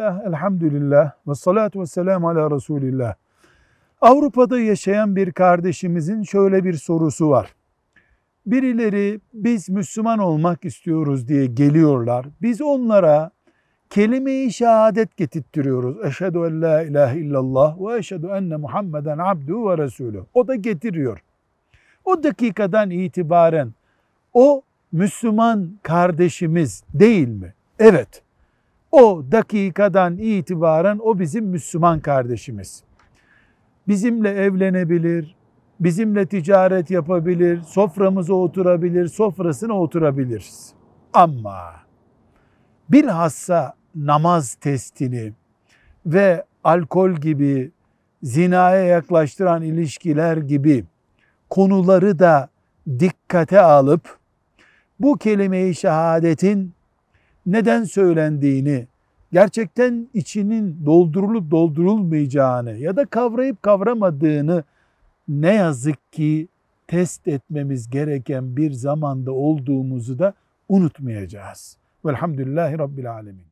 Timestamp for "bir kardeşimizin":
5.16-6.22